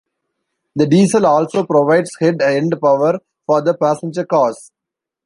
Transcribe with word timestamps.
The 0.75 0.87
diesel 0.87 1.27
also 1.27 1.63
provides 1.63 2.17
head 2.19 2.41
end 2.41 2.73
power 2.81 3.19
for 3.45 3.61
the 3.61 3.75
passenger 3.77 4.25
cars. 4.25 4.71